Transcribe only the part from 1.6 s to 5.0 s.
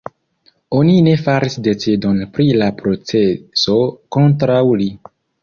decidon pri la proceso kontraŭ li.